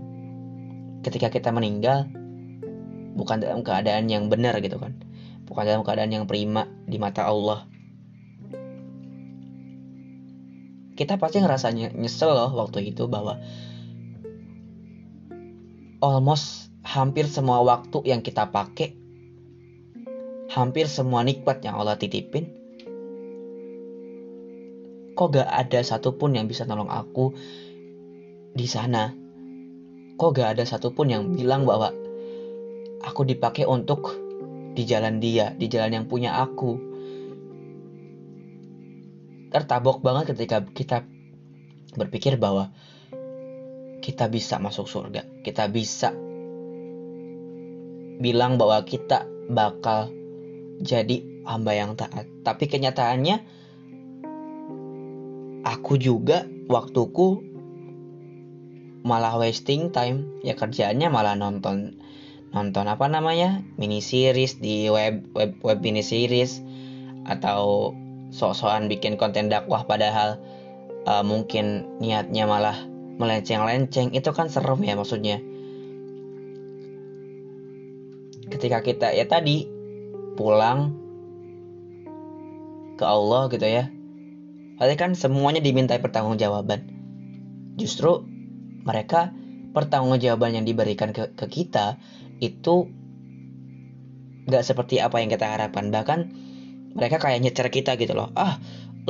ketika 1.00 1.32
kita 1.32 1.48
meninggal 1.56 2.04
bukan 3.16 3.40
dalam 3.40 3.64
keadaan 3.64 4.12
yang 4.12 4.28
benar 4.28 4.60
gitu 4.60 4.76
kan. 4.76 4.92
Bukan 5.48 5.64
dalam 5.64 5.80
keadaan 5.80 6.12
yang 6.12 6.28
prima 6.28 6.68
di 6.84 7.00
mata 7.00 7.24
Allah. 7.24 7.64
Kita 10.92 11.16
pasti 11.16 11.40
ngerasanya 11.40 11.96
nyesel 11.96 12.32
loh 12.32 12.52
waktu 12.52 12.92
itu 12.92 13.08
bahwa 13.08 13.40
almost 16.02 16.68
hampir 16.82 17.30
semua 17.30 17.62
waktu 17.62 18.02
yang 18.04 18.20
kita 18.20 18.50
pakai 18.50 18.92
hampir 20.52 20.84
semua 20.84 21.24
nikmat 21.24 21.64
yang 21.64 21.80
Allah 21.80 21.96
titipin 21.96 22.62
kok 25.12 25.38
gak 25.38 25.48
ada 25.48 25.80
satupun 25.84 26.34
yang 26.34 26.48
bisa 26.48 26.64
nolong 26.64 26.90
aku 26.90 27.36
di 28.52 28.66
sana? 28.68 29.12
Kok 30.16 30.30
gak 30.34 30.58
ada 30.58 30.64
satupun 30.66 31.08
yang 31.08 31.32
bilang 31.32 31.64
bahwa 31.64 31.92
aku 33.04 33.22
dipakai 33.24 33.68
untuk 33.68 34.18
di 34.72 34.88
jalan 34.88 35.20
dia 35.20 35.52
di 35.56 35.68
jalan 35.68 36.00
yang 36.00 36.06
punya 36.08 36.40
aku 36.40 36.91
tertabok 39.52 40.00
banget 40.00 40.32
ketika 40.34 40.64
kita 40.64 41.04
berpikir 41.94 42.40
bahwa 42.40 42.72
kita 44.02 44.26
bisa 44.26 44.58
masuk 44.58 44.90
surga. 44.90 45.22
Kita 45.46 45.70
bisa 45.70 46.10
bilang 48.18 48.58
bahwa 48.58 48.82
kita 48.82 49.28
bakal 49.52 50.10
jadi 50.82 51.22
hamba 51.46 51.72
yang 51.76 51.94
taat. 51.94 52.26
Tapi 52.42 52.66
kenyataannya 52.66 53.36
aku 55.62 55.94
juga 56.00 56.48
waktuku 56.66 57.44
malah 59.06 59.38
wasting 59.38 59.94
time. 59.94 60.42
Ya 60.42 60.58
kerjaannya 60.58 61.06
malah 61.12 61.38
nonton 61.38 62.02
nonton 62.50 62.86
apa 62.90 63.06
namanya? 63.06 63.62
Mini 63.78 64.02
series 64.02 64.58
di 64.58 64.90
web 64.90 65.22
web 65.36 65.58
web 65.62 65.78
mini 65.78 66.02
series 66.02 66.58
atau 67.26 67.94
sok-sokan 68.32 68.88
bikin 68.88 69.20
konten 69.20 69.52
dakwah 69.52 69.84
padahal 69.84 70.40
uh, 71.04 71.22
mungkin 71.22 71.86
niatnya 72.00 72.48
malah 72.48 72.76
melenceng-lenceng 73.20 74.16
itu 74.16 74.30
kan 74.32 74.48
serem 74.48 74.80
ya 74.82 74.96
maksudnya 74.96 75.38
ketika 78.48 78.80
kita 78.80 79.12
ya 79.12 79.28
tadi 79.28 79.68
pulang 80.34 80.96
ke 82.96 83.04
Allah 83.04 83.52
gitu 83.52 83.68
ya 83.68 83.92
Berarti 84.82 84.98
kan 84.98 85.14
semuanya 85.14 85.62
dimintai 85.62 86.02
pertanggungjawaban. 86.02 86.90
Justru 87.78 88.26
mereka 88.82 89.30
pertanggungjawaban 89.70 90.58
yang 90.58 90.66
diberikan 90.66 91.14
ke, 91.14 91.30
ke 91.38 91.46
kita 91.46 92.02
itu 92.42 92.90
gak 94.50 94.66
seperti 94.66 94.98
apa 94.98 95.22
yang 95.22 95.30
kita 95.30 95.46
harapkan. 95.54 95.94
Bahkan 95.94 96.20
mereka 96.92 97.20
kayak 97.20 97.42
nyecer 97.42 97.68
kita 97.68 97.96
gitu 97.96 98.12
loh. 98.16 98.30
Ah, 98.36 98.60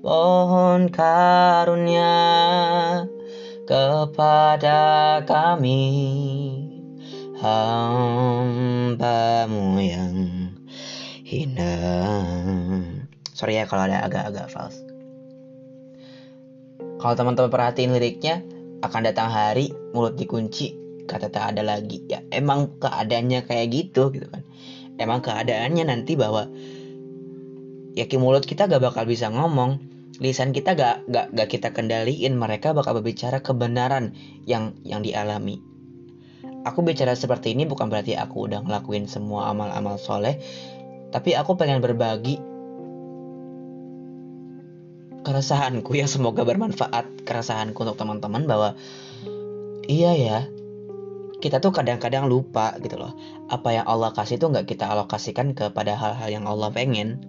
Mohon 0.01 0.89
karunia 0.89 2.26
kepada 3.67 5.21
kami. 5.27 5.83
Hambamu 7.37 8.63
yang 9.77 10.15
hina. 11.21 11.75
Sorry 13.35 13.61
ya 13.61 13.69
kalau 13.69 13.85
ada 13.85 14.01
agak-agak 14.09 14.49
false 14.49 14.87
kalau 16.97 17.13
teman-teman 17.13 17.53
perhatiin 17.53 17.93
liriknya 17.93 18.41
akan 18.81 19.01
datang 19.05 19.29
hari 19.29 19.69
mulut 19.93 20.17
dikunci 20.17 20.73
kata 21.05 21.29
tak 21.29 21.55
ada 21.55 21.63
lagi. 21.63 22.03
Ya 22.09 22.25
emang 22.33 22.81
keadaannya 22.81 23.45
kayak 23.45 23.67
gitu 23.71 24.09
gitu 24.11 24.27
kan. 24.27 24.43
Emang 24.97 25.21
keadaannya 25.21 25.87
nanti 25.87 26.17
bahwa 26.17 26.49
ya 27.93 28.05
mulut 28.17 28.43
kita 28.43 28.65
gak 28.65 28.81
bakal 28.81 29.05
bisa 29.05 29.29
ngomong 29.29 29.77
lisan 30.17 30.49
kita 30.53 30.73
gak, 30.73 31.05
gak, 31.09 31.27
gak 31.33 31.49
kita 31.49 31.69
kendaliin 31.73 32.33
mereka 32.33 32.73
bakal 32.73 32.97
berbicara 32.97 33.41
kebenaran 33.41 34.17
yang 34.49 34.73
yang 34.81 35.05
dialami. 35.05 35.61
Aku 36.65 36.83
bicara 36.83 37.15
seperti 37.15 37.55
ini 37.55 37.63
bukan 37.63 37.87
berarti 37.87 38.17
aku 38.17 38.49
udah 38.49 38.65
ngelakuin 38.65 39.07
semua 39.07 39.53
amal-amal 39.53 39.95
soleh 39.95 40.41
tapi 41.11 41.33
aku 41.33 41.55
pengen 41.55 41.79
berbagi 41.79 42.35
keresahanku 45.23 45.91
yang 45.95 46.07
semoga 46.07 46.43
bermanfaat 46.43 47.27
keresahanku 47.27 47.75
untuk 47.83 47.99
teman-teman 47.99 48.47
bahwa 48.47 48.69
iya 49.87 50.15
ya 50.15 50.39
kita 51.37 51.61
tuh 51.61 51.69
kadang-kadang 51.69 52.25
lupa 52.25 52.73
gitu 52.81 52.97
loh. 52.97 53.13
Apa 53.47 53.75
yang 53.77 53.85
Allah 53.85 54.09
kasih 54.11 54.41
tuh 54.41 54.49
nggak 54.49 54.67
kita 54.67 54.89
alokasikan 54.89 55.53
kepada 55.53 55.93
hal-hal 55.93 56.29
yang 56.33 56.45
Allah 56.49 56.73
pengen 56.73 57.21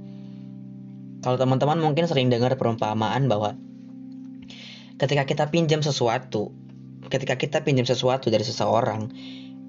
kalau 1.18 1.36
teman-teman 1.36 1.82
mungkin 1.82 2.06
sering 2.06 2.30
dengar 2.30 2.54
perumpamaan 2.54 3.26
bahwa 3.26 3.58
ketika 4.98 5.26
kita 5.26 5.44
pinjam 5.50 5.82
sesuatu, 5.82 6.54
ketika 7.10 7.34
kita 7.34 7.62
pinjam 7.66 7.86
sesuatu 7.86 8.30
dari 8.30 8.46
seseorang, 8.46 9.10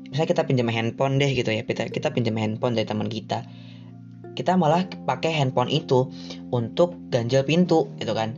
misalnya 0.10 0.30
kita 0.30 0.44
pinjam 0.46 0.70
handphone 0.70 1.18
deh 1.18 1.30
gitu 1.34 1.50
ya, 1.50 1.66
kita, 1.66 1.90
kita 1.90 2.14
pinjam 2.14 2.38
handphone 2.38 2.78
dari 2.78 2.86
teman 2.86 3.10
kita, 3.10 3.46
kita 4.38 4.58
malah 4.58 4.86
pakai 5.10 5.34
handphone 5.34 5.74
itu 5.74 6.10
untuk 6.54 6.98
ganjel 7.10 7.42
pintu 7.46 7.90
gitu 7.98 8.14
kan. 8.14 8.38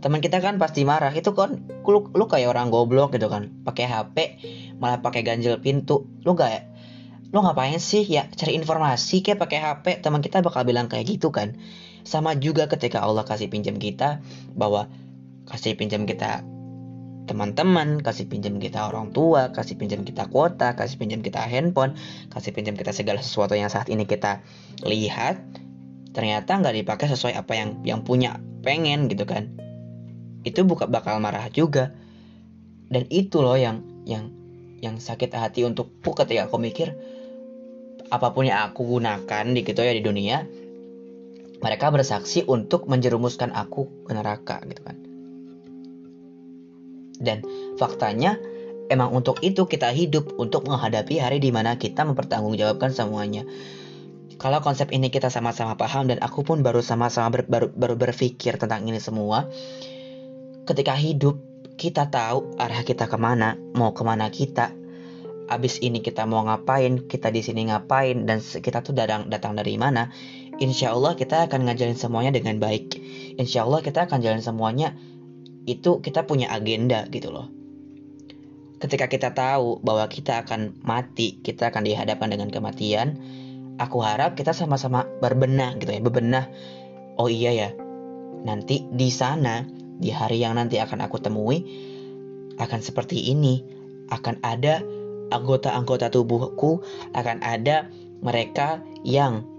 Teman 0.00 0.20
kita 0.20 0.44
kan 0.44 0.60
pasti 0.60 0.84
marah, 0.84 1.10
itu 1.12 1.32
kan 1.32 1.60
lu, 1.88 2.08
lu 2.12 2.24
kayak 2.28 2.52
orang 2.52 2.68
goblok 2.68 3.16
gitu 3.16 3.28
kan, 3.28 3.52
pakai 3.64 3.84
HP 3.88 4.16
malah 4.76 5.00
pakai 5.00 5.24
ganjel 5.24 5.56
pintu, 5.60 6.08
lu 6.24 6.36
gak 6.36 6.76
lu 7.34 7.42
ngapain 7.42 7.76
sih 7.82 8.06
ya 8.06 8.30
cari 8.32 8.54
informasi 8.54 9.20
kayak 9.20 9.36
pakai 9.42 9.58
HP 9.58 9.84
teman 10.00 10.22
kita 10.22 10.40
bakal 10.46 10.62
bilang 10.62 10.86
kayak 10.86 11.10
gitu 11.10 11.34
kan 11.34 11.58
sama 12.06 12.38
juga 12.38 12.70
ketika 12.70 13.02
Allah 13.02 13.26
kasih 13.26 13.50
pinjam 13.50 13.82
kita 13.82 14.22
bahwa 14.54 14.86
kasih 15.50 15.74
pinjam 15.74 16.06
kita 16.06 16.46
teman-teman, 17.26 17.98
kasih 17.98 18.30
pinjam 18.30 18.62
kita 18.62 18.86
orang 18.86 19.10
tua, 19.10 19.50
kasih 19.50 19.74
pinjam 19.74 20.06
kita 20.06 20.30
kuota, 20.30 20.78
kasih 20.78 20.94
pinjam 21.02 21.20
kita 21.26 21.42
handphone, 21.42 21.98
kasih 22.30 22.54
pinjam 22.54 22.78
kita 22.78 22.94
segala 22.94 23.18
sesuatu 23.18 23.58
yang 23.58 23.66
saat 23.66 23.90
ini 23.90 24.06
kita 24.06 24.46
lihat, 24.86 25.42
ternyata 26.14 26.54
nggak 26.54 26.86
dipakai 26.86 27.10
sesuai 27.10 27.34
apa 27.34 27.52
yang 27.58 27.70
yang 27.82 28.00
punya 28.06 28.38
pengen 28.62 29.10
gitu 29.10 29.26
kan. 29.26 29.50
Itu 30.46 30.62
buka 30.62 30.86
bakal 30.86 31.18
marah 31.18 31.50
juga. 31.50 31.90
Dan 32.86 33.10
itu 33.10 33.42
loh 33.42 33.58
yang 33.58 33.82
yang 34.06 34.30
yang 34.78 35.02
sakit 35.02 35.34
hati 35.34 35.66
untukku 35.66 36.14
ketika 36.14 36.46
aku 36.46 36.62
mikir 36.62 36.94
apa 38.06 38.30
pun 38.30 38.46
yang 38.46 38.70
aku 38.70 38.86
gunakan 38.86 39.44
di 39.50 39.66
gitu 39.66 39.82
ya 39.82 39.90
di 39.90 39.98
dunia 39.98 40.46
mereka 41.60 41.88
bersaksi 41.88 42.44
untuk 42.44 42.88
menjerumuskan 42.88 43.52
aku 43.52 43.88
ke 44.04 44.12
neraka 44.12 44.60
gitu 44.68 44.82
kan. 44.84 44.96
Dan 47.16 47.40
faktanya 47.80 48.36
emang 48.92 49.12
untuk 49.16 49.40
itu 49.40 49.64
kita 49.64 49.88
hidup 49.90 50.36
untuk 50.36 50.68
menghadapi 50.68 51.16
hari 51.16 51.40
di 51.40 51.48
mana 51.50 51.80
kita 51.80 52.04
mempertanggungjawabkan 52.04 52.92
semuanya. 52.92 53.48
Kalau 54.36 54.60
konsep 54.60 54.92
ini 54.92 55.08
kita 55.08 55.32
sama-sama 55.32 55.80
paham 55.80 56.12
dan 56.12 56.20
aku 56.20 56.44
pun 56.44 56.60
baru 56.60 56.84
sama-sama 56.84 57.32
ber, 57.32 57.48
baru, 57.48 57.68
baru 57.72 57.96
berpikir 57.96 58.60
tentang 58.60 58.84
ini 58.84 59.00
semua. 59.00 59.48
Ketika 60.68 60.92
hidup 60.92 61.40
kita 61.80 62.12
tahu 62.12 62.56
arah 62.60 62.84
kita 62.84 63.08
ke 63.08 63.16
mana, 63.16 63.56
mau 63.72 63.96
ke 63.96 64.04
mana 64.04 64.28
kita. 64.28 64.76
Abis 65.46 65.78
ini 65.80 66.02
kita 66.02 66.26
mau 66.26 66.42
ngapain, 66.42 67.06
kita 67.06 67.30
di 67.30 67.40
sini 67.40 67.70
ngapain, 67.70 68.26
dan 68.28 68.42
kita 68.42 68.82
tuh 68.82 68.92
datang 68.92 69.30
datang 69.30 69.54
dari 69.54 69.78
mana 69.78 70.10
insya 70.58 70.92
Allah 70.92 71.16
kita 71.16 71.48
akan 71.48 71.68
ngajarin 71.68 71.98
semuanya 71.98 72.32
dengan 72.32 72.56
baik. 72.60 72.96
Insya 73.36 73.64
Allah 73.68 73.84
kita 73.84 74.08
akan 74.08 74.18
jalan 74.24 74.40
semuanya 74.40 74.96
itu 75.66 75.98
kita 76.00 76.24
punya 76.24 76.48
agenda 76.54 77.04
gitu 77.10 77.34
loh. 77.34 77.50
Ketika 78.76 79.08
kita 79.08 79.32
tahu 79.32 79.80
bahwa 79.80 80.06
kita 80.06 80.44
akan 80.44 80.78
mati, 80.84 81.40
kita 81.40 81.72
akan 81.72 81.82
dihadapkan 81.82 82.28
dengan 82.28 82.52
kematian, 82.52 83.16
aku 83.80 84.04
harap 84.04 84.36
kita 84.36 84.52
sama-sama 84.52 85.08
berbenah 85.18 85.80
gitu 85.80 85.96
ya, 85.96 86.00
berbenah. 86.04 86.46
Oh 87.16 87.32
iya 87.32 87.56
ya, 87.56 87.70
nanti 88.44 88.84
di 88.92 89.08
sana, 89.08 89.64
di 89.96 90.12
hari 90.12 90.44
yang 90.44 90.60
nanti 90.60 90.76
akan 90.76 91.08
aku 91.08 91.16
temui, 91.18 91.64
akan 92.60 92.80
seperti 92.84 93.32
ini. 93.32 93.64
Akan 94.06 94.38
ada 94.44 94.84
anggota-anggota 95.34 96.12
tubuhku, 96.14 96.84
akan 97.10 97.42
ada 97.42 97.90
mereka 98.22 98.84
yang 99.02 99.55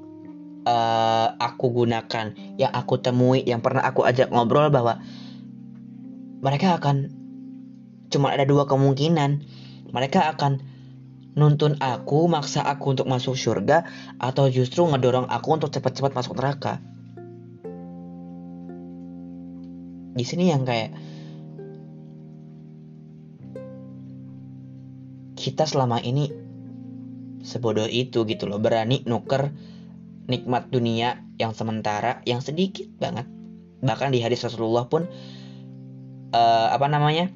uh, 0.67 1.27
aku 1.39 1.71
gunakan, 1.71 2.35
yang 2.59 2.71
aku 2.75 2.99
temui, 2.99 3.47
yang 3.47 3.63
pernah 3.63 3.87
aku 3.87 4.03
ajak 4.03 4.27
ngobrol 4.27 4.67
bahwa 4.67 4.99
mereka 6.43 6.75
akan 6.75 7.07
cuma 8.11 8.35
ada 8.35 8.43
dua 8.43 8.67
kemungkinan. 8.67 9.47
Mereka 9.95 10.35
akan 10.35 10.59
nuntun 11.39 11.79
aku, 11.79 12.27
maksa 12.27 12.67
aku 12.67 12.99
untuk 12.99 13.07
masuk 13.07 13.39
surga, 13.39 13.87
atau 14.19 14.51
justru 14.51 14.83
ngedorong 14.83 15.31
aku 15.31 15.55
untuk 15.55 15.71
cepat-cepat 15.71 16.11
masuk 16.11 16.35
neraka. 16.35 16.83
Di 20.17 20.25
sini 20.25 20.49
yang 20.49 20.65
kayak 20.65 20.97
kita 25.37 25.69
selama 25.69 26.01
ini 26.01 26.27
sebodoh 27.45 27.85
itu 27.85 28.25
gitu 28.25 28.49
loh 28.49 28.57
berani 28.57 29.05
nuker 29.05 29.53
nikmat 30.27 30.67
dunia 30.69 31.23
yang 31.39 31.55
sementara 31.55 32.21
yang 32.27 32.43
sedikit 32.43 32.87
banget. 32.99 33.25
Bahkan 33.81 34.11
di 34.11 34.19
hadis 34.19 34.43
Rasulullah 34.43 34.91
pun 34.91 35.07
uh, 36.35 36.67
apa 36.71 36.87
namanya 36.91 37.31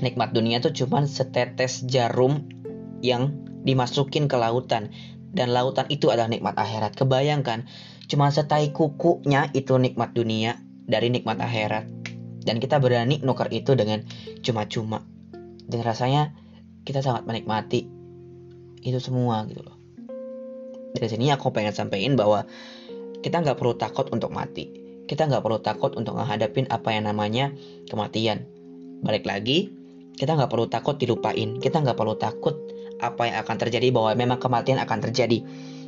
nikmat 0.00 0.30
dunia 0.30 0.62
itu 0.62 0.86
cuma 0.86 1.02
setetes 1.04 1.82
jarum 1.84 2.46
yang 3.02 3.34
dimasukin 3.66 4.30
ke 4.30 4.38
lautan. 4.38 4.94
Dan 5.34 5.50
lautan 5.50 5.90
itu 5.90 6.14
adalah 6.14 6.30
nikmat 6.30 6.54
akhirat. 6.54 6.94
Kebayangkan 6.94 7.66
cuma 8.06 8.30
setai 8.30 8.70
kukunya 8.70 9.50
itu 9.50 9.74
nikmat 9.82 10.14
dunia 10.14 10.62
dari 10.86 11.10
nikmat 11.10 11.42
akhirat. 11.42 11.90
Dan 12.46 12.62
kita 12.62 12.78
berani 12.78 13.18
nuker 13.18 13.50
itu 13.50 13.74
dengan 13.74 14.06
cuma-cuma. 14.46 15.02
Dan 15.66 15.82
rasanya 15.82 16.38
kita 16.86 17.02
sangat 17.02 17.26
menikmati 17.26 17.88
itu 18.84 19.00
semua 19.00 19.48
gitu 19.48 19.64
loh 19.64 19.73
dari 20.94 21.10
sini 21.10 21.34
aku 21.34 21.50
pengen 21.50 21.74
sampaikan 21.74 22.14
bahwa 22.14 22.46
kita 23.18 23.42
nggak 23.42 23.58
perlu 23.58 23.74
takut 23.74 24.06
untuk 24.14 24.30
mati. 24.30 24.70
Kita 25.10 25.26
nggak 25.26 25.42
perlu 25.42 25.58
takut 25.58 25.92
untuk 25.98 26.14
menghadapin 26.14 26.70
apa 26.70 26.94
yang 26.94 27.10
namanya 27.10 27.50
kematian. 27.90 28.46
Balik 29.02 29.26
lagi, 29.26 29.74
kita 30.14 30.38
nggak 30.38 30.48
perlu 30.48 30.70
takut 30.70 30.94
dilupain. 30.96 31.58
Kita 31.58 31.82
nggak 31.82 31.98
perlu 31.98 32.14
takut 32.14 32.54
apa 33.02 33.26
yang 33.26 33.36
akan 33.42 33.56
terjadi 33.58 33.90
bahwa 33.90 34.14
memang 34.14 34.38
kematian 34.38 34.78
akan 34.78 35.02
terjadi. 35.10 35.42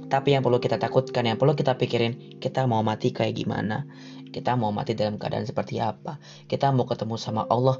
Tapi 0.07 0.35
yang 0.35 0.42
perlu 0.42 0.59
kita 0.59 0.79
takutkan, 0.79 1.27
yang 1.27 1.38
perlu 1.38 1.55
kita 1.55 1.79
pikirin, 1.79 2.38
kita 2.42 2.66
mau 2.66 2.83
mati 2.83 3.11
kayak 3.14 3.38
gimana? 3.38 3.87
Kita 4.31 4.59
mau 4.59 4.75
mati 4.75 4.99
dalam 4.99 5.19
keadaan 5.23 5.47
seperti 5.47 5.79
apa? 5.79 6.19
Kita 6.51 6.71
mau 6.75 6.87
ketemu 6.87 7.14
sama 7.14 7.47
Allah 7.47 7.79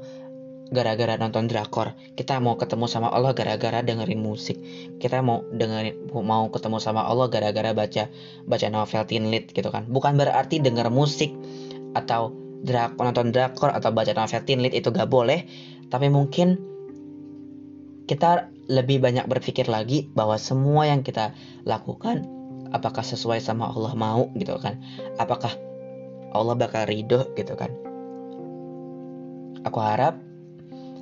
gara-gara 0.71 1.15
nonton 1.15 1.47
drakor. 1.47 1.95
Kita 2.15 2.39
mau 2.43 2.59
ketemu 2.59 2.85
sama 2.89 3.07
Allah 3.11 3.31
gara-gara 3.31 3.79
dengerin 3.79 4.19
musik. 4.19 4.59
Kita 4.99 5.23
mau 5.23 5.43
dengerin 5.51 6.11
mau 6.11 6.47
ketemu 6.51 6.77
sama 6.83 7.07
Allah 7.07 7.27
gara-gara 7.31 7.71
baca 7.71 8.11
baca 8.47 8.67
novel 8.67 9.03
teen 9.07 9.31
lit 9.31 9.51
gitu 9.55 9.69
kan. 9.71 9.87
Bukan 9.87 10.19
berarti 10.19 10.59
denger 10.59 10.91
musik 10.91 11.31
atau 11.95 12.35
drak 12.63 12.99
nonton 12.99 13.31
drakor 13.31 13.71
atau 13.71 13.93
baca 13.93 14.11
novel 14.11 14.41
teen 14.43 14.59
lit 14.59 14.75
itu 14.75 14.91
gak 14.91 15.07
boleh. 15.07 15.47
Tapi 15.87 16.11
mungkin 16.11 16.59
kita 18.07 18.51
lebih 18.67 18.99
banyak 18.99 19.27
berpikir 19.27 19.67
lagi 19.71 20.11
bahwa 20.11 20.35
semua 20.35 20.87
yang 20.87 21.03
kita 21.03 21.31
lakukan 21.63 22.27
apakah 22.75 23.03
sesuai 23.03 23.39
sama 23.39 23.71
Allah 23.71 23.95
mau 23.95 24.27
gitu 24.35 24.59
kan? 24.59 24.79
Apakah 25.19 25.55
Allah 26.35 26.55
bakal 26.59 26.83
ridho 26.87 27.31
gitu 27.39 27.55
kan? 27.55 27.71
Aku 29.63 29.79
harap 29.79 30.26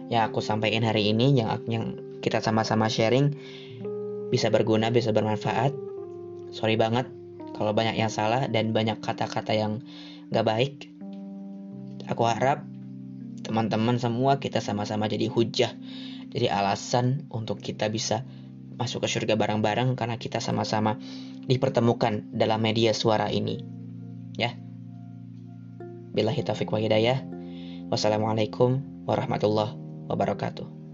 yang 0.09 0.29
aku 0.29 0.41
sampaikan 0.41 0.85
hari 0.85 1.09
ini 1.09 1.33
yang 1.33 1.61
yang 1.65 1.85
kita 2.21 2.41
sama-sama 2.41 2.89
sharing 2.89 3.33
bisa 4.29 4.49
berguna, 4.49 4.89
bisa 4.89 5.13
bermanfaat. 5.13 5.73
Sorry 6.53 6.77
banget 6.77 7.09
kalau 7.53 7.71
banyak 7.71 7.97
yang 7.97 8.11
salah 8.11 8.49
dan 8.49 8.73
banyak 8.73 8.99
kata-kata 8.99 9.53
yang 9.53 9.81
gak 10.33 10.45
baik. 10.45 10.73
Aku 12.09 12.25
harap 12.25 12.65
teman-teman 13.45 13.97
semua 14.01 14.41
kita 14.41 14.61
sama-sama 14.61 15.05
jadi 15.05 15.29
hujah, 15.29 15.73
jadi 16.33 16.49
alasan 16.53 17.29
untuk 17.29 17.61
kita 17.61 17.89
bisa 17.89 18.25
masuk 18.75 19.05
ke 19.05 19.07
surga 19.07 19.39
bareng-bareng 19.39 19.95
karena 19.95 20.19
kita 20.19 20.43
sama-sama 20.43 20.99
dipertemukan 21.47 22.27
dalam 22.33 22.59
media 22.59 22.91
suara 22.91 23.31
ini. 23.31 23.61
Ya. 24.35 24.57
Billahi 26.11 26.41
taufiq 26.43 26.69
wa 26.69 26.81
hidayah. 26.81 27.23
Wassalamualaikum 27.87 29.05
warahmatullahi 29.05 29.84
wabarakatuh. 30.09 30.84